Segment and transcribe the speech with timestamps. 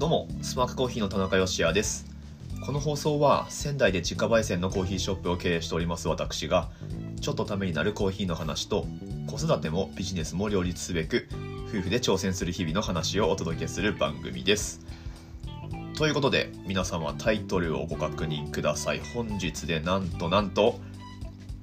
[0.00, 2.06] どうもスパークコーヒーの田中芳也です。
[2.64, 6.70] この放送は仙台で自家焙煎のコーヒーショップを経営しております私が
[7.20, 8.86] ちょっとためになるコーヒーの話と
[9.26, 11.28] 子育てもビジネスも両立すべく
[11.68, 14.80] 夫婦で挑戦する日々の話をお届けする番組です。
[15.98, 19.00] ということで皆様タイトルをご確認ください。
[19.00, 20.80] 本日でなんとなんと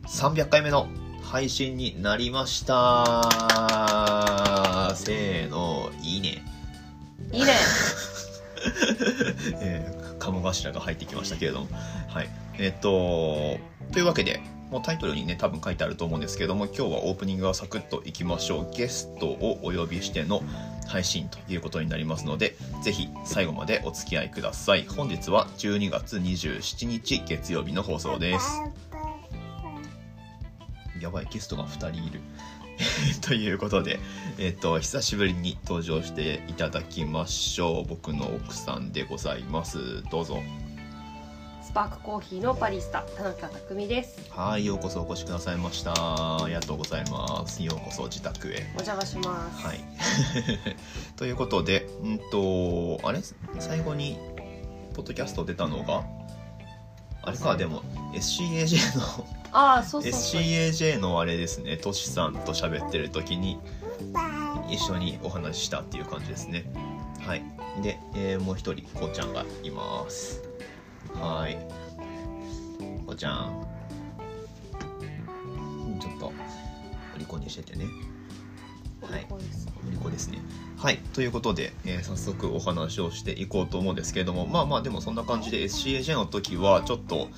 [0.06, 0.86] 300回目の
[1.24, 3.24] 配信になりました。
[4.96, 6.46] せーのいいね。
[7.33, 7.54] いいね
[9.62, 11.68] えー、鴨頭が入ってきましたけれども。
[12.08, 12.30] はい。
[12.58, 13.58] えっ、と
[13.92, 18.75] というわけでもうタイトルにね多分書いてあると思うんですけども今日はオープニングはサクッといきましょう。
[18.75, 20.42] ゲストをお呼びしての
[20.88, 24.86] 配信ということになりますのでぜひ最後までお付き合いください。
[24.86, 28.61] 本日は12月27日月曜日の放送です。
[31.00, 32.20] やばいゲストが2人いる
[33.22, 34.00] ということで、
[34.38, 37.88] えっ、と、久しぶりに登場していただきましょう。
[37.88, 40.03] 僕の奥さんでございます。
[40.11, 40.42] どうぞ。
[41.61, 45.92] スパークコーヒーのバリスタ田中匠ですはい、ようこそお越しくださいました。
[45.95, 47.61] ありがとうございます。
[47.61, 48.66] ようこそ自宅へ。
[48.69, 49.80] お邪魔しますはい。
[51.17, 53.19] ということで、うんと、あれ？
[53.59, 54.17] 最後に、
[54.94, 56.06] ポッドキャスト出たのが、
[57.22, 63.59] あれか、でも、SCAJ の、ああそうそうそう SCAJ のあれですね、トシさんと喋ってる時に、
[64.69, 66.72] 一緒にお話ししたっていう感じですね。
[67.25, 67.44] はい。
[67.81, 70.41] で、えーもう一人、こうちゃんがいます。
[71.13, 71.58] はい。
[73.05, 73.67] こうちゃん。
[75.85, 76.33] うんちょっと、
[77.16, 77.85] お利口にしててね。
[79.02, 80.39] はいお利口ですね。
[80.78, 81.00] はい。
[81.14, 87.30] ということで、えー早速お話をしていこうと思うんですけれども、まあまあ、でもそんな感じで SCAJ の時は、ちょっと、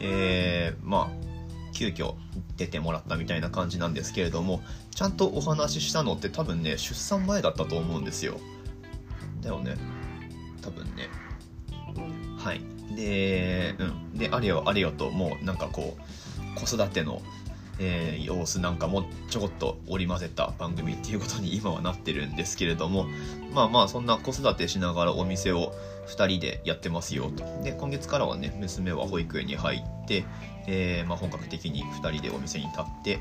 [0.00, 1.26] えーまあ、
[1.74, 2.14] 急遽
[2.56, 4.62] 出てもらったみたいな感じなんですけれども
[4.94, 8.40] ちゃんとお話ししたのって多分ね出産前だったと思うんですよ。
[9.42, 9.76] だよね。
[10.62, 11.10] 多分ね。
[12.38, 12.62] はい。
[12.96, 14.18] でうん。
[14.18, 15.98] であれよあれよともうなんかこ
[16.56, 17.20] う子育ての、
[17.78, 23.06] えー様子なんかもちょこっと織り交ぜた番組っていうことに今はなってるんですけれども
[23.52, 25.72] まあまあそんな子育てしながらお店を
[26.08, 27.44] 2人でやってますよと。
[27.62, 30.24] で今月からはね娘は保育園に入って、
[30.66, 33.20] えーまあ、本格的に2人でお店に立って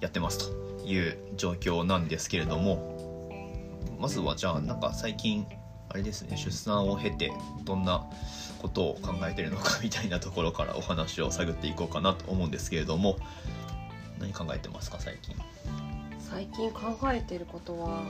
[0.00, 0.50] やってます
[0.82, 3.30] という状況なんですけれども
[3.98, 5.46] まずはじゃあなんか最近
[5.88, 7.32] あれですね出産を経て
[7.64, 8.04] どんな
[8.60, 13.16] ことを考えてるのかみたいなところからお話を探っていこうかなと思うんですけれども
[14.22, 15.34] 何考えてますか最近？
[16.18, 18.02] 最近考えてることは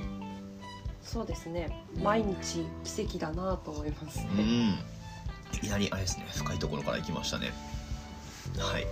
[1.03, 1.85] そうですね。
[2.01, 4.21] 毎日奇跡だなと思います。
[4.21, 4.37] うん。
[4.71, 4.79] ね
[5.53, 7.53] いきなりあれですね深いところから行きましたね。
[8.59, 8.87] はい。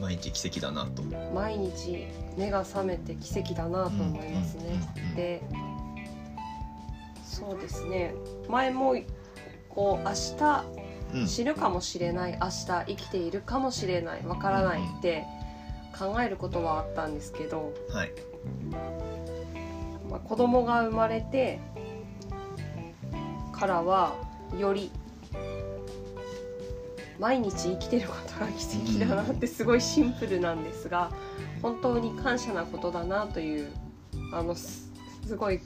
[0.00, 1.02] 毎日奇跡だなと。
[1.34, 4.64] 毎日目が覚めて奇跡だなと思いますね。
[4.64, 5.42] うんうんうんうんで
[7.24, 8.14] そうですね。
[8.48, 8.96] 前も
[9.68, 10.64] こう明日
[11.14, 11.28] うん。
[11.28, 15.24] 死ぬかもしれない明日生きているかもしれないわからないって
[15.98, 18.12] 考えることはあったんですけど、はい。
[20.10, 21.58] まあ、子供が生まれて
[23.52, 24.14] からは
[24.58, 24.90] より
[27.18, 31.10] 毎日生きてることが奇跡だなってすごいシンプルなんですが
[31.62, 33.72] 本当に感謝なことだなという
[34.32, 34.92] あのす
[35.26, 35.60] すごい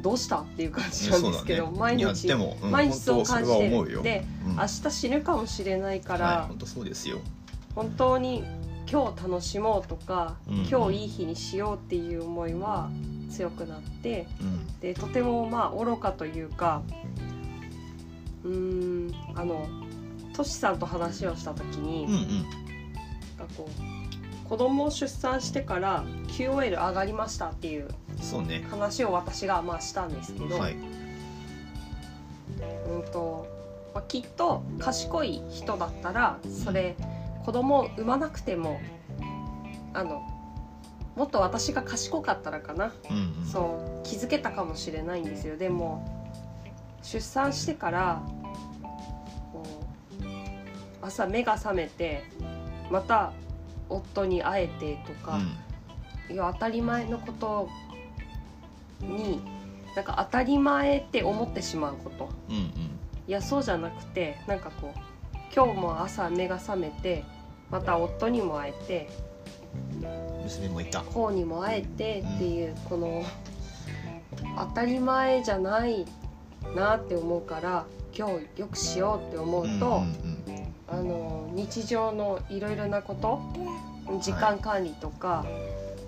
[0.00, 1.78] どうしたっていう感じなんですけど、ね。
[1.78, 4.56] 毎日うん、毎日そう感じてでうん。
[4.56, 7.18] 明日死ぬかもしれないから、はい本当そうですよ。
[7.74, 8.44] 本当に
[8.90, 10.66] 今日楽しもうとか、うん。
[10.66, 12.88] 今日いい日にしようっていう思いは
[13.30, 14.80] 強くなってうん。
[14.80, 16.82] でとてもまあ愚かというか
[18.44, 19.68] うーんあの
[20.34, 22.18] トシさんと話をした時に、うんうん。
[23.38, 27.88] なんかこう子供を出産してから QOL 上がりましたっていう
[28.70, 30.76] 話を私がまあしたんですけど、はい。
[32.90, 33.46] うんと
[33.94, 36.94] まあ、きっと賢い人だったらそれ
[37.48, 38.78] 子供を産まなくても
[39.94, 40.20] あの
[41.16, 43.46] もっと私が賢かったらかな、うんうん。
[43.46, 45.56] そう気づけたかもしれないんですよ。
[45.56, 46.28] でも
[47.02, 48.22] 出産してから
[49.50, 49.64] こ
[50.20, 50.24] う
[51.00, 52.22] 朝目が覚めて
[52.90, 53.32] また
[53.88, 55.40] 夫に会えてとか、
[56.30, 57.70] いや当たり前のこと
[59.00, 59.40] に
[59.96, 62.28] なんか当たり前って思ってしまうこと。
[62.50, 62.62] うんうん。
[62.62, 64.98] いやそうじゃなくてなんかこう
[65.56, 67.24] 今日も朝目が覚めて
[67.70, 69.10] また夫にも会えて
[70.02, 71.02] うん娘もいた。
[71.02, 73.22] こうにも会えてっていうこの
[74.56, 76.06] 当たり前じゃない
[76.74, 77.86] なって思うから
[78.16, 80.02] 今日よくしようって思うと、
[80.88, 83.40] あの日常のいろいろなこと
[84.20, 85.44] 時間管理とか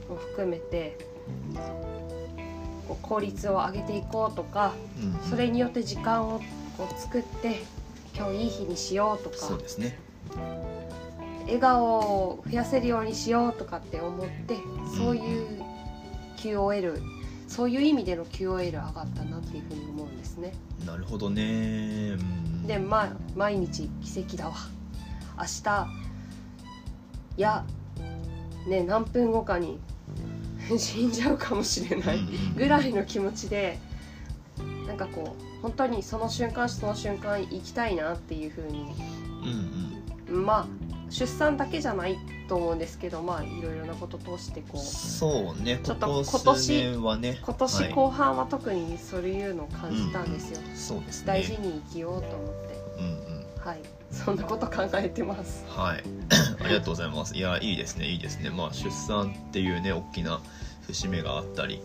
[0.08, 0.98] も含めて、
[3.02, 4.72] 効率を上げていこうとか
[5.28, 6.40] それによって時間を
[6.76, 7.62] こう作って
[8.16, 9.98] 今日いい日にしようとかそうですね
[11.50, 14.56] 笑顔を増やせるようにしようとかって思って
[14.96, 15.62] そういう
[16.36, 17.02] QOL
[17.48, 20.52] そういう意味での QOL 上がったなっていうふうに思うんですね。
[20.86, 22.12] なるほどね。
[22.12, 22.66] うん。
[22.66, 24.54] でまあ毎日奇跡だわ。
[25.36, 25.88] 明日
[27.36, 27.64] いや
[28.68, 29.80] ね何分後かに
[30.78, 32.20] 死んじゃうかもしれない
[32.56, 33.78] ぐらいの気持ちで
[34.86, 38.92] なんかこう本当にその瞬間その瞬間生きたいなっていうふうに。
[40.28, 40.46] うんうん。
[40.46, 42.18] まあ出産だけじゃない
[42.48, 46.72] と思うんですけどまあいろいろなこと通してこうそうねちょっと今年
[47.20, 47.92] ね今年はい。
[47.92, 51.26] 後半は特にそういうのを感じたんですよ、そうですね。
[51.26, 52.78] 大事に生きようと思って。
[52.98, 53.46] うんうん。
[53.60, 53.80] はい。
[54.10, 55.64] そんなこと考えてます。
[55.68, 56.02] はい。
[56.62, 57.36] ありがとうございます。
[57.36, 58.50] いやいいですねいいですね。
[58.50, 60.40] まあ出産っていうね大きな
[60.86, 61.80] 節目があったり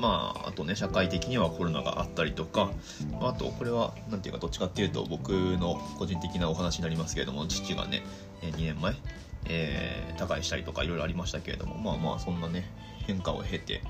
[0.00, 2.70] まああとね社会的にはコロナがあったりとか
[3.20, 8.02] あとこれはなんていうかどっちかっていうと僕の個人的なお話になりますけれども父がね
[8.42, 8.94] 2年前
[9.46, 12.70] えー他界したりとかいろいろありましたけれどもまあまあそんなね
[13.06, 13.82] 変化を経て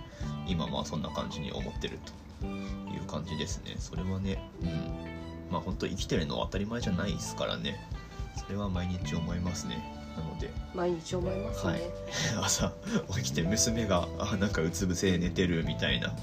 [0.46, 1.98] 今まあそんな感じに思ってる
[2.40, 3.74] という感じですね。
[3.78, 4.68] それはねうん。
[5.50, 7.76] まあ本当生きてるのは当たり前じゃないですからね。
[8.36, 9.99] それは毎日思いますね。
[10.16, 10.50] なので。
[10.74, 11.82] 毎日思いますね、はい。
[12.42, 12.72] 朝
[13.16, 16.14] 起きて娘があなんかうつ伏せで寝てるみたいな。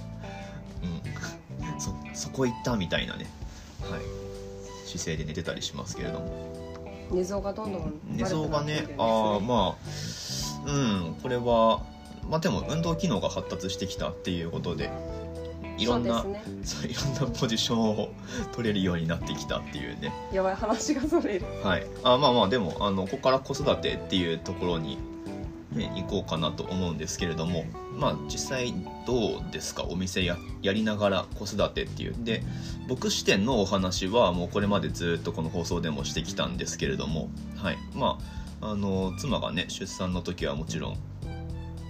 [0.84, 1.02] うん。
[1.80, 3.28] そそこ行ったみたいなね。
[3.82, 4.02] はい。
[4.86, 6.58] 姿勢で寝てたりしますけれども。
[7.12, 11.82] 寝相がどんどん寝相がねああまあうんこれは
[12.30, 14.90] まあでも運動機能が発達してきたっていうことで
[15.78, 16.44] いろんなそうね
[16.90, 18.10] いろんなポジションを
[18.54, 20.12] 取れるようになってきたっていうね。
[20.34, 21.46] やばい話がそれる。
[21.64, 24.98] はい、あまあまあでもあのここから子育てっていうところに、
[25.72, 27.66] ね、行こうかなと思うんですけれども
[27.96, 28.74] まあ実際
[29.06, 29.86] どうですか？
[29.88, 32.16] お店ややりながら子育てっていう。
[32.18, 32.44] で
[32.88, 37.78] 僕視点のお話はもうこれまでずっとこの放送でもしてきたんですけれどもはい。
[37.94, 38.18] ま
[38.62, 40.98] ああの妻がね出産の時はもちろん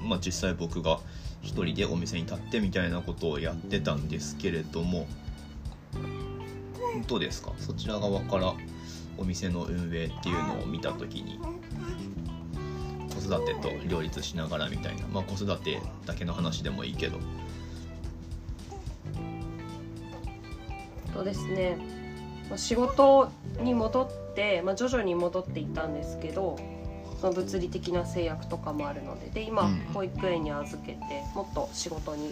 [0.03, 0.99] まあ実際僕が
[1.41, 5.07] 一人でお店に立ってみたいなことをやってたんですけれども
[7.07, 7.53] どうですか？
[7.57, 8.53] そちら側から
[9.17, 11.39] お店の運営っていうのを見た時に
[13.13, 17.17] 子育てと両立しながらみたいなまあ子育てだけの話でもいいけど。
[21.13, 21.77] そうですね。
[22.55, 23.31] 仕事
[23.61, 26.57] に戻って、まあ、徐々に戻っていったんですけど
[27.19, 29.29] その物理的な制約とかもあるので。
[29.29, 29.77] で今うん。
[29.93, 30.99] 保育園に預けて
[31.33, 32.31] もっと仕事に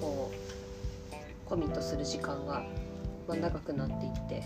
[0.00, 2.62] こうコミットする時間が
[3.26, 4.42] まあ長くなっていって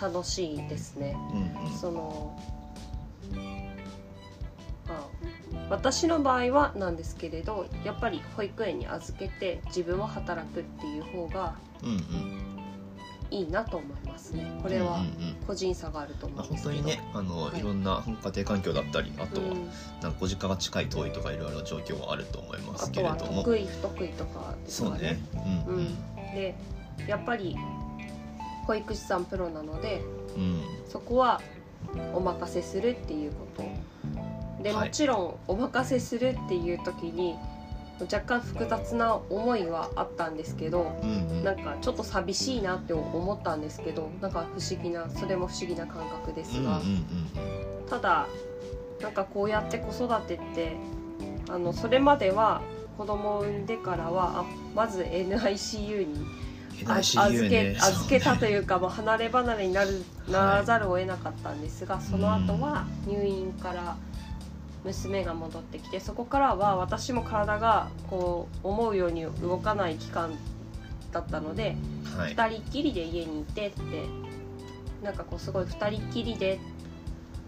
[0.00, 1.16] 楽しいですね。
[1.32, 1.72] うんうん。
[1.72, 2.38] その
[4.88, 5.06] あ
[5.70, 12.51] 私の場合はなんですけれどやっぱり保育園に預けて自分も働くっていう方がうんうん
[13.32, 14.46] いいなと思いますね。
[14.62, 15.34] これはうんうんうん。
[15.46, 17.60] 個人差があると思まあうんですけど、本当にねあの、はい。
[17.60, 19.70] い、ろんな家庭環境だったりあとは、うん。
[20.02, 23.42] なんかご実家が近い遠いとかいろいろ状況はあると思いまあすけれども。
[23.42, 25.18] 得意不得意とかですかそうね。
[25.66, 25.74] うん。
[25.76, 25.94] うん。
[26.34, 26.54] で
[27.08, 27.56] やっぱり
[28.66, 30.02] 保育士さんプロなので
[30.36, 30.62] うん。
[30.88, 31.40] そこは
[32.14, 33.62] お任せするっていうこと。
[34.62, 34.88] ではい。
[34.88, 37.36] もちろんお任せするっていう時に
[38.00, 41.44] 若干複雑な思いはあったんですけどうんうん。
[41.44, 47.06] なんかちょっと寂しいなって思ったんですけどなんか不思議なそれも不思議な感覚ですが、うんうんうん
[47.90, 48.26] ただ
[49.02, 50.76] なんかこうやって子育てって
[51.50, 52.62] あのそれまでは
[52.96, 56.24] 子供を産んでからはあまず NICU に
[56.86, 57.76] 預けね。
[57.78, 63.96] 預けたというか、まあ、離れ離れになるならざるを得なかったんですが、その後は入院から
[64.84, 70.36] 娘が戻ってきてそこからは私も体がこう思うように動かない期間
[71.12, 71.76] だったので
[72.16, 72.34] はい。
[72.34, 73.80] 2人っきりで家にいてって
[75.02, 76.60] なんかこうすごい2人っきりで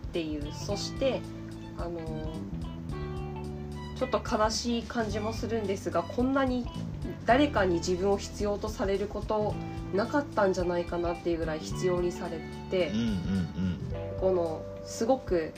[0.09, 1.21] っていうそして
[1.79, 2.01] あの
[3.97, 6.67] ちょっと悲しい感じもするんですがこんなに
[7.27, 9.55] 誰かに自分を必要とされること
[9.95, 13.79] なかったんじゃないかなっていうぐらい必要にされてうんうんうん。
[14.21, 15.53] このすごく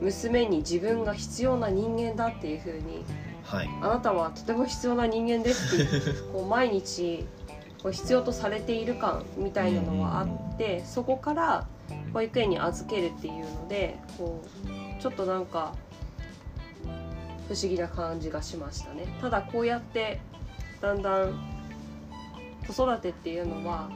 [0.00, 3.04] 娘に自分が必要な人間だっていう風に
[3.46, 3.68] はい。
[3.80, 7.26] あなたはとても必要な人間ですって こう毎日
[7.82, 11.66] こう必要とされている感みたいなのはあってそこから
[12.12, 15.74] 保育園に預けるっていうのでこうちょっとなんか
[17.48, 19.06] 不思議な感じがしましたね。
[19.20, 20.20] ただこうやって
[20.80, 21.32] だんだん
[22.66, 23.88] 子育てっていうのは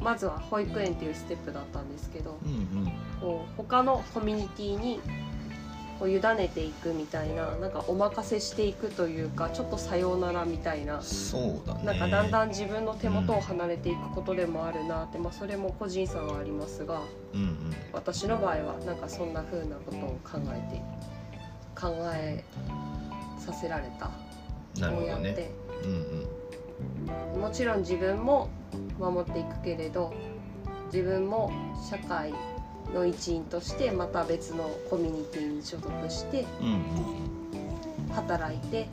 [0.00, 2.54] まずは保育園っていうステップだったんですけどうんう
[2.86, 2.92] ん。
[3.20, 5.00] こう他のコミュニティに
[5.98, 11.00] こう委ねていくみたいななんかお任せしていくというかちょっとさようならみたいな。
[11.00, 11.84] そうだね。
[11.84, 17.00] なんかだんだん自分の手元を離れていくことでもあるなって、まあ、それも個人差はありますが
[17.32, 17.74] うんうん。
[17.92, 20.82] 私の場合はなんかそんな風なことを考えて
[21.74, 22.44] 考え
[23.38, 24.10] させられた。
[24.80, 25.50] なるこうやって、ほどね
[25.84, 27.40] うんうん。
[27.40, 28.50] もちろん自分も
[28.98, 30.12] 守っていくけれど
[30.92, 31.50] 自分も
[31.88, 32.32] 社会
[32.94, 38.88] の一員としてまた別のコミュニティに所属してうん働いて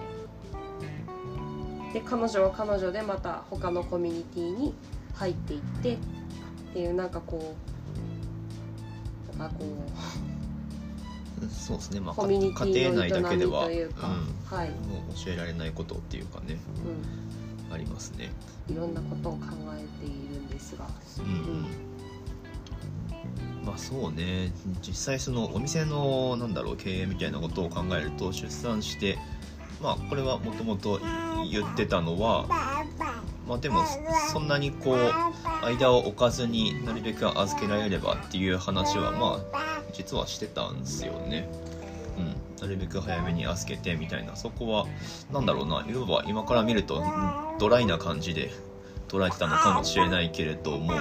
[1.93, 4.73] で彼女は彼女でまた他のコミュニティに
[5.13, 5.97] 入っていってっ
[6.73, 7.55] ていうなんかこ
[9.35, 11.99] うなんかこうんそうですね。
[11.99, 13.83] まあうコミュニティ家庭の営み内だけではとい。
[13.83, 14.57] うか、うん。
[14.57, 14.69] はい、
[15.25, 16.57] 教えられないことっていうかね。
[16.85, 17.42] う
[17.73, 18.31] ありますね。
[18.69, 19.39] ん、いろんなことを考
[19.75, 20.87] えているんですが、
[21.19, 21.65] うんうん。
[23.65, 24.51] まあそうね。
[24.81, 29.17] 実際そのお店のなんだろう経営みたいなことを考えると出産して
[29.81, 30.99] まあこれはもともと
[31.51, 32.47] 言ってたのは
[33.45, 33.83] まあでも
[34.31, 41.47] そんなにこう間を置かずになるべく預けられればっていう話はまあ実はしてたんですよね。
[42.63, 44.35] うん、なるべく早めに預けてみたいな。
[44.35, 44.87] そこは
[45.31, 45.85] なんだろうな。
[45.87, 47.57] いわば今から見るとうん。
[47.59, 48.51] ドライな感じで
[49.07, 50.93] 捉えてたのかもしれないけれども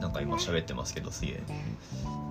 [0.00, 1.42] なんか今喋ってますけどすげえ。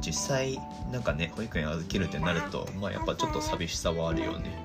[0.01, 0.59] 実際
[0.91, 4.57] なんかね保育園預けるってなるとまあやっぱちょっと寂しさはあるよね。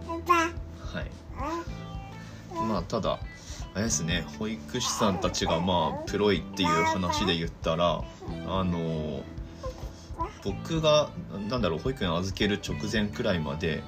[0.80, 1.10] はい。
[2.54, 3.18] まあただ
[3.74, 8.02] あれですね保育士さんたちがまあプロいっていう話で言ったら
[8.46, 9.22] あの
[10.44, 11.10] 僕が
[11.48, 13.82] なんだろう保育園預ける直前くらいまで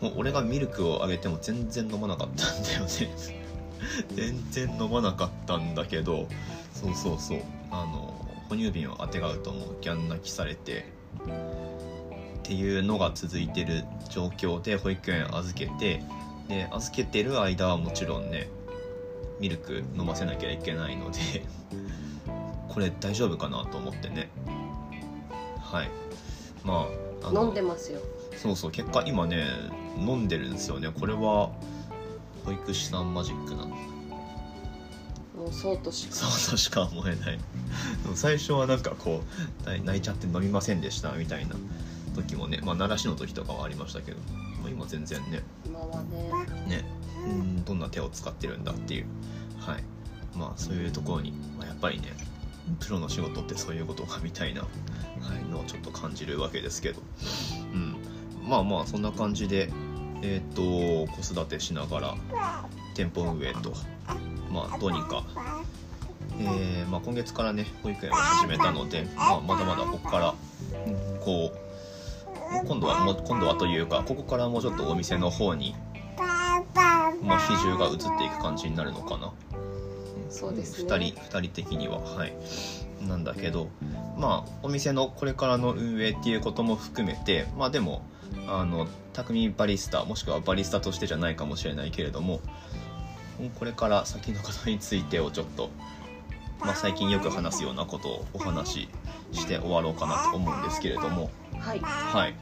[0.00, 2.88] もう俺がミルクをあげても全然飲まなかったんだよね。
[4.14, 6.26] 全然飲まなかったんだけど
[6.72, 7.40] そうそうそう。
[7.70, 8.14] あの
[8.48, 10.92] 哺乳瓶をあてがうともうギャン泣きされて。
[11.26, 16.00] っていうのが続いてる状況で保育園預けて
[16.48, 18.48] で預けてる間はもちろんね
[19.40, 21.18] ミルク飲ませなきゃいけないので
[22.70, 24.30] これ大丈夫かなと思ってね。
[25.72, 25.90] はい。
[26.64, 26.88] ま
[27.22, 28.00] ああの飲んでますよ。
[28.36, 29.46] そうそう結果今ね
[29.98, 30.88] 飲んでるんですよね。
[30.88, 31.50] これは
[32.44, 33.74] 保育士さんマジックなも
[35.50, 36.14] うそうとしか。
[36.14, 37.38] そうとしか思えない。
[38.02, 39.22] で も最初はなんかこ
[39.62, 41.56] う泣い泣いちゃって飲みませんでしたみたいな
[42.14, 44.18] 時もねまあ奈良市の時とかはありましたけど、
[44.62, 45.42] まあ、今全然ね。
[45.64, 46.30] 今はね。
[46.66, 46.84] ね。
[47.24, 49.06] うんどんな手を使ってるんだっていう。
[49.58, 49.84] はい。
[50.36, 52.14] まあそういうところに、まあ、やっぱりね
[52.80, 54.68] プロの仕事ってそういうことかみたいな、は
[55.40, 57.00] い、のをちょっと感じるわけですけど、
[57.72, 57.96] うん、
[58.48, 59.70] まあまあそんな感じで
[60.22, 62.14] えっ、と子育てしながら
[62.94, 63.72] 店舗運営と
[64.50, 65.24] まあどうにか、
[66.40, 70.34] えーまあ、今月からね保育園を始めたので、まあ、まだまだここから、
[71.20, 75.74] こう今度はも今度はというかここからもうちょっとお店の方に
[77.22, 79.32] まあ、比重が移っていく感じになるのかな。
[80.30, 80.90] そうですね。
[80.90, 82.34] 2人2人的にははい。
[83.06, 83.68] なんだけど
[84.16, 88.02] まあお店のこれからの運営っていうことも含めてまあでも
[88.48, 92.40] あの匠バリスタもしくはバリスタとしてじゃないかもしれないけれども
[93.58, 95.70] これから先のことについてをちょっと、
[96.60, 98.88] まあ、最近よく話すようなことをお話し
[99.32, 101.80] して終わろうかなと思うんですけれどもはい。
[101.80, 102.34] はい。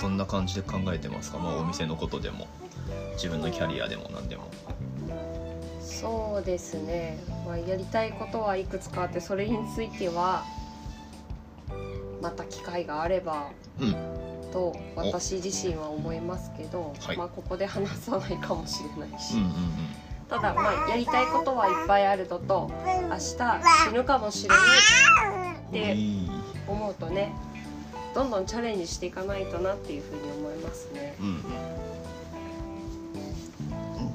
[0.00, 2.46] どんな感じで考えてますか、まあ、お店のことでも
[3.14, 4.50] 自分のキャリアでも何でも
[5.90, 10.44] そうですね、まあ、やりたいことはいくつかあってそれについては
[12.22, 14.10] また機会があればうん。
[14.52, 17.16] と私自身は思いますけど、はい。
[17.16, 19.50] まあ、ここで話さないかもしれないし、うんうん
[20.28, 24.58] ただまあやりたいことはいっぱいあるのと明日死ぬかもしれない
[25.66, 25.72] うん。
[25.72, 26.30] でいい
[26.68, 27.32] 思うとね
[28.14, 31.16] どんどんチャレンジしていかないとなっていうふうに思いますね。
[31.18, 31.26] うん。
[31.26, 31.42] うん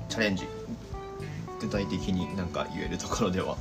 [0.07, 0.47] チャレンジ
[1.59, 3.57] 具体的になんか言えるところでは。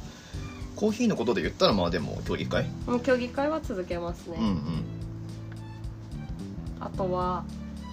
[0.77, 2.67] コーヒーのことで言ったらまあでも競技会？
[2.87, 4.37] もう競技会は続けますね。
[4.41, 4.85] うんうん。
[6.81, 7.45] あとは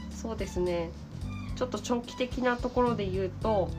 [0.09, 0.89] そうですね。
[1.55, 3.69] ちょっと長期的なところで言うと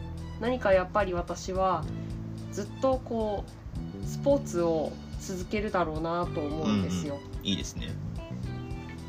[0.41, 1.85] 何かやっぱり私は
[2.53, 3.45] ずっとこ
[4.05, 7.19] うスポーツを続けるだろうなと思うんですよ。
[7.43, 7.91] いいですね。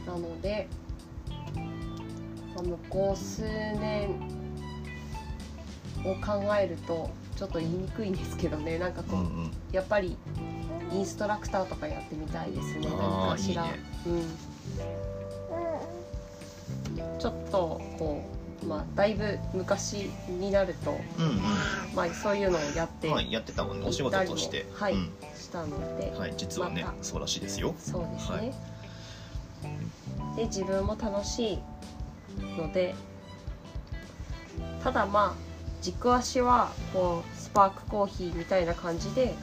[0.08, 0.67] なので、
[2.55, 4.10] まあ向こう数年
[6.05, 8.77] を考えるとちょっと言いにくいんですけどね。
[8.77, 9.51] なんかこう、うんうん。
[9.72, 10.17] やっぱり
[10.91, 12.88] インストラクターとかやってみたいですね。
[12.88, 13.63] 何かしら。
[13.63, 13.79] ね。
[14.05, 14.22] うん、
[17.19, 18.24] ちょっとこ
[18.63, 21.41] うまあだいぶ昔になると、うん
[21.95, 24.65] まあ、そういうのをやってうんはいやってたもんねお仕事として。
[24.74, 25.10] はいうん。
[25.36, 27.03] したので、はい実はねまた。
[27.03, 27.74] そうらしいですよ。
[27.77, 28.53] そうですね、はい。
[30.38, 31.60] で自分も楽しい
[32.57, 32.95] ので
[34.83, 35.52] ただまあ
[35.83, 39.35] 軸足はこうスパークコーヒーみたいな感じで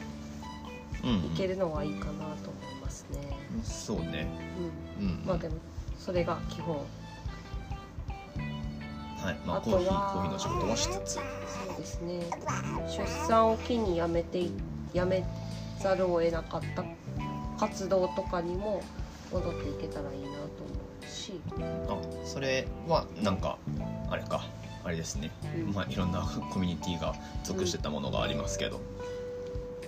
[1.04, 1.16] うん、うん。
[1.26, 3.18] いけるのはいいかなと思いますね。
[3.62, 4.26] そうね。
[4.98, 5.06] うん。
[5.06, 5.54] うんまあでも
[5.98, 6.76] それが基本。
[6.76, 6.82] は
[9.32, 9.38] い。
[9.46, 11.14] まああとはコーヒーコーヒーの仕事はしつつ。
[11.14, 12.20] そうですね。
[12.88, 14.52] 出産を機に辞めてい
[14.92, 15.24] 辞め
[15.78, 16.84] ざるを得なかった
[17.58, 18.82] 活動とかにも
[19.32, 21.40] 戻っていけたらいいなと思うし、
[21.88, 23.58] あそれはなんか
[24.10, 24.44] あれか
[24.84, 25.30] あれですね。
[25.56, 25.74] うん。
[25.74, 26.20] まあいろんな
[26.52, 28.80] コミュニティが属してたものがありますけど、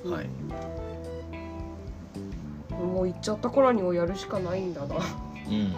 [0.05, 0.29] はい。
[2.75, 4.97] もう行っちゃった頃にはやるしかないんだな。
[5.47, 5.73] うんうんうん。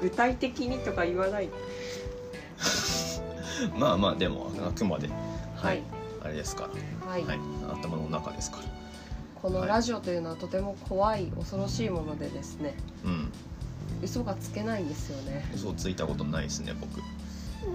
[0.00, 1.48] 具体的にとか言わない？
[3.76, 5.08] まあまあでもあくまで。
[5.56, 5.82] はい。
[6.22, 6.68] あれですか
[7.04, 7.38] ら、はい、はい、
[7.72, 8.64] 頭の中ですから。
[9.40, 12.74] このラジオというのはとても怖い恐ろしいものでですね。
[13.04, 13.32] うん。
[14.02, 15.50] 嘘がつけないんですよね。
[15.54, 17.00] 嘘ついたことないですね僕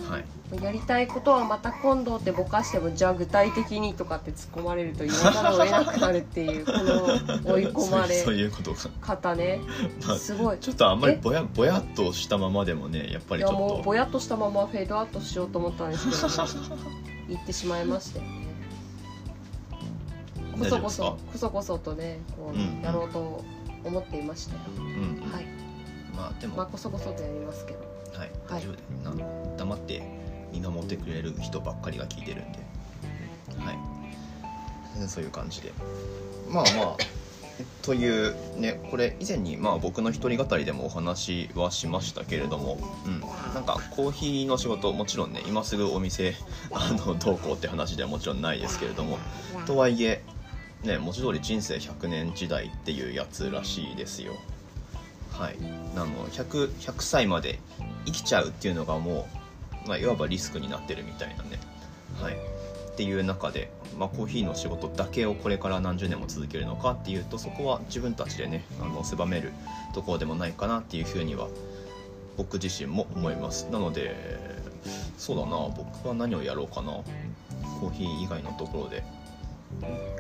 [0.10, 0.26] はい。
[0.64, 9.60] やりたいことはまた今度ってぼかしてもじゃあ具体的にとかって突っ込まれると言わざるを得なくなるっていうこの追い込まれそうそういうことが方ね。
[10.06, 10.58] まあすごい。
[10.60, 11.18] ちょっとあんまりえ？
[11.18, 16.48] ぼやぼやっとしたままでもねやっぱりちょっともうぼやっとしたままフェードアウトしようと思ったんですけど
[17.28, 18.46] 言ってしまいましたよね
[20.58, 23.44] こそこそこそこそとねこうやろうと
[23.84, 24.88] 思っていましたよ、うんう
[25.28, 25.32] ん。
[25.32, 25.46] はい。
[26.16, 30.02] まあでも、まあこそこそとやりますけどはい、大丈夫で、な黙って
[30.52, 32.60] 見守ってくれる人ばっかりが聞いてるんで、
[33.60, 33.78] はい、
[35.08, 35.74] そういう感じで。
[36.50, 36.98] まあまあ、
[37.82, 43.20] というね、これ以前にまあ僕の一人語りでもお話はしましたけれども、うん、
[43.54, 46.36] なんかコーヒーの仕事、もちろんね、今すぐお店
[46.72, 49.20] あのどうこうって話ではもちろんないですけれども、
[49.66, 50.24] とはいえ、
[50.84, 54.34] ね、文字通り人生100年時代っていうやつらしいですよ。
[55.38, 55.58] はい、
[55.96, 57.60] あの 100, 100歳まで
[58.06, 59.28] 生きちゃうっていうのがも
[59.86, 61.60] う、まあ、いわばリスクになってるみたいなね、
[62.22, 69.52] はい、っていう中で、まあ、コーヒーの仕事だけをこれから何十年も続けるのかっていうとそこは自分たちでねあの狭める
[69.94, 71.50] ところでもないかなっていうふうには
[72.38, 73.68] 僕自身も思います。
[73.72, 74.16] なので
[75.18, 76.92] そうだな僕は何をやろうかな。
[77.80, 79.04] コーヒー以外のところで。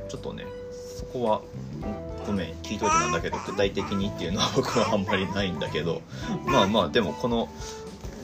[0.09, 0.45] ちょっとね
[0.97, 1.41] そこは
[2.25, 6.01] ごめん聞いといてなんだけど具体的にっていうのは僕はあんまりないんだけど。
[6.45, 7.49] まあまあでもこの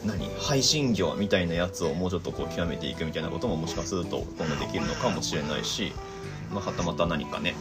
[0.06, 5.94] 何配信業みたいなやつをもうちょっとこう極めていくみたいなことももしかすると今後できるのかもしれないし、
[6.52, 7.56] まあ、はたまた何かね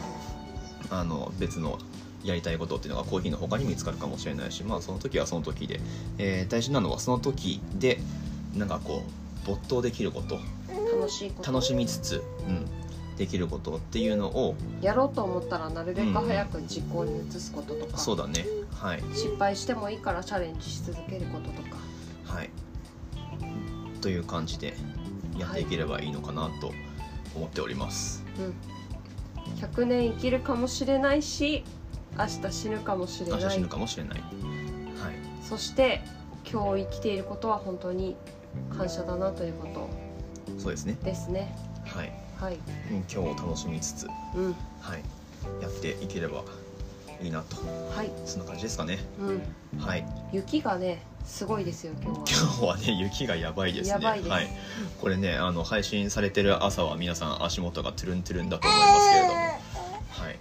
[0.89, 1.77] あの別の
[2.23, 5.79] やりたいことっていうのがコーヒーの他に見つかるかもしれないしまあその時はその時で、
[6.17, 7.99] えー大事なのはその時で
[8.55, 10.39] なんかこう没頭できること。
[10.95, 11.51] 楽しいこと。
[11.51, 12.65] 楽しみつつ、うん、
[13.17, 18.45] できることっていうのをやろうと思ったらなるべく早く実行に移すこととか、そうだね。
[18.71, 19.03] はい。
[19.13, 21.77] 失敗してもいいからチャレンジし続けることとか。
[22.25, 22.49] はい。
[24.01, 24.73] という感じで
[25.37, 26.71] やっていければいいのかなと
[27.35, 28.53] 思っております、うん。
[29.61, 31.63] 100年生きるかもしれないし
[32.17, 33.41] 明日死ぬかもしれない。
[33.43, 34.19] 明日死ぬかもしれない。
[34.19, 34.29] はい。
[35.43, 36.01] そして
[36.51, 38.15] 今日生きていることは本当に
[38.75, 39.87] 感謝だなということ。
[40.57, 40.97] そうですね。
[41.03, 41.55] ですね
[42.41, 42.53] はい。
[42.53, 42.59] はい
[42.91, 44.55] うん今日を楽しみつつうん。
[44.81, 45.03] はい。
[45.61, 46.43] やっていければ
[47.21, 47.57] いいなと。
[47.95, 48.11] はい。
[48.25, 48.97] そんな感じですかね。
[49.19, 49.79] うん。
[49.79, 50.05] はい。
[50.33, 54.05] 雪がねすごいですよ今日今は日はね雪がやばいですね。
[54.05, 54.23] はい、
[54.99, 59.33] これねあの配信されてる朝は皆さん足元がトゥルントゥルンだと思いますけれども。
[59.33, 59.49] は
[60.31, 60.39] い。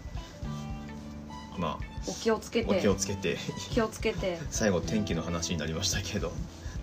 [1.58, 3.36] まお気をつけあおて気をつけて。
[3.70, 4.38] 気をつけて。
[4.50, 6.32] 最後天気の話になりましたけど。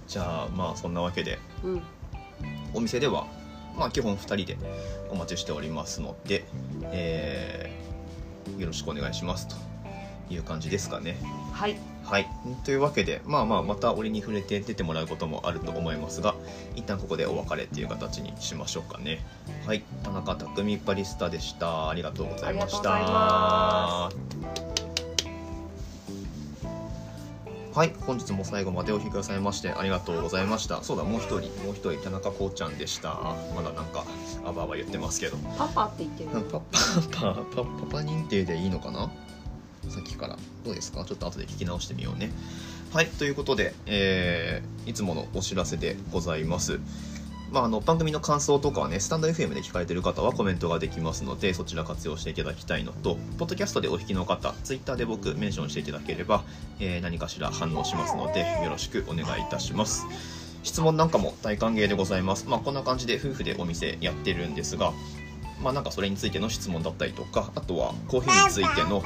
[0.07, 1.39] じゃあまあそんなわけで。
[1.63, 1.81] うん。
[2.75, 3.25] お店では
[3.77, 4.57] まあ基本2人で
[5.09, 6.45] お待ちしておりますので、
[6.91, 7.87] えー
[8.57, 9.55] よろしくお願いしますと
[10.29, 11.17] いう感じですかね。
[11.53, 11.77] はい。
[12.03, 12.27] はい。
[12.63, 16.35] というわけでまあまあまた折に触れて出てもらうこともあると思いますが
[16.75, 19.25] 一旦ここでお別れっていう形にしましょうかね。
[19.65, 19.83] はい。
[20.03, 21.89] 田中匠バリスタでした。
[21.89, 24.36] ありがとうございました
[27.77, 30.81] はい本日も最後までお聞きくださいましてありがとうございました。
[30.81, 33.09] そうだもう一人もう一人田中こうちゃんでした。
[33.55, 34.03] まだなんか
[34.43, 35.37] あばあば言ってますけど。
[35.55, 36.29] パパって言ってる。
[36.31, 36.65] パパ
[37.11, 39.11] パパパパ認定でいいのかな？
[39.89, 40.37] さっきから。
[40.65, 41.05] どうですか？
[41.05, 42.31] ちょっと後で聞き直してみようね。
[42.93, 46.79] はいということで、えーいつものお知らせでございます
[47.51, 56.43] まあ、あの番組の感想とかはねスタンド FM で聞かれてる方はコメントができますのでそちら活用していただきたいのとポッドキャストでお聞きの方ツイッターで僕メンションしていただければ、
[56.79, 60.05] えー何かしら反応しますのでよろしくお願いいたします。
[60.63, 62.47] 質問なんかも大歓迎でございます。
[62.49, 64.91] まあこんな感じで夫婦でお店やってるんですが
[65.63, 69.03] まあなんかそれについての質問だったりとかあとはコーヒーについての、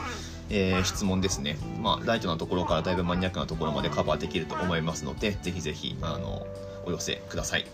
[0.50, 6.46] えー質問ですね、まあ、ライトなところからだいぶマニアックなところまでカバーできると思いますのでぜひぜひあの
[6.86, 7.66] お寄せください。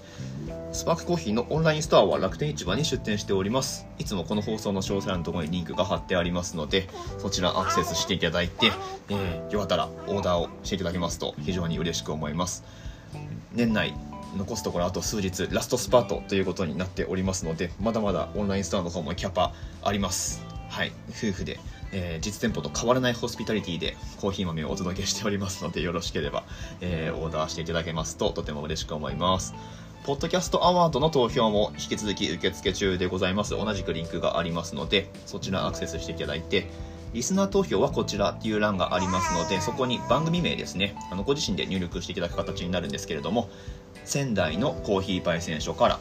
[0.71, 3.87] スパークコーヒーのオンラインストアは楽天市場に出店しております。
[3.99, 8.71] いつもこの放送の詳細のところにリンクが貼ってありますのでそちらアクセスしていただいて、
[9.09, 12.63] えーよかったらオーダーをしていただけますと非常に嬉しく思います。
[13.53, 13.93] 年内
[14.37, 20.41] 残すところあと数日ラストスパートということになっておりますのでまだまだオンラインストアの方もキャパあります。
[20.69, 20.91] はい。
[21.09, 21.59] 夫婦で、
[21.91, 26.43] えー実店舗と変わらないホスピタリティでコーヒー豆をお届けしておりますのでよろしければ、
[26.81, 29.53] えーオーダーしていただけますととても嬉しく思います。
[30.05, 33.51] ポッドキャストアワードの投票も引き続き受付中でございます。
[33.51, 36.69] 同じくリンクがありますのでそちらアクセスしていただいて
[37.13, 40.95] リスナー投票はこちらっていう欄がありますのでそこに番組名ですね。
[41.11, 43.49] あのご自身で入力していただく形になるんですけれども
[44.05, 45.99] 仙台のコーヒー焙煎所から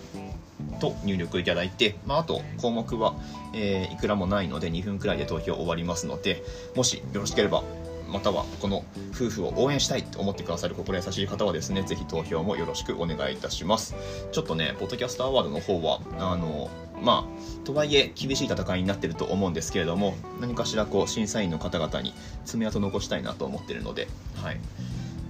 [0.81, 3.15] と入力いただいて、まあ、あと項目は、
[3.55, 6.43] えーいくらもないので2分くらいで投票終わりますので
[6.75, 7.63] もしよろしければ
[8.09, 13.95] またはこの夫婦を応援したいと思ってくださる心優しい方はですねぜひ投票もよろしくお願いいたします。
[14.33, 16.71] ちょっとねポッドキャストアワードの方はあの
[17.03, 22.15] まあとはいえ厳しい戦いになってると思うんですけれども何かしらこう審査員の方々に
[22.45, 24.61] 爪痕残したいなと思ってるので、はい、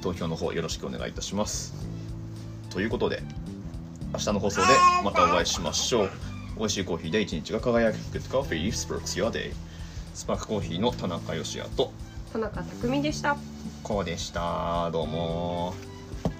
[0.02, 1.74] 投票の方よろしくお願いいたします。
[2.70, 3.22] ということで
[4.12, 4.66] 明日の放送で
[5.04, 6.10] またお会いしましょう。
[6.58, 7.96] 美味しいコーヒーで一日が輝く。
[7.96, 9.52] Good Coffee Sparks Your Day
[10.14, 11.92] スパークコーヒーの田中芳也と。
[12.32, 13.36] 田中匠でした。
[13.82, 14.90] こうでした。
[14.90, 15.74] どうも。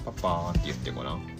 [0.05, 1.36] パッパーンって言ってごらん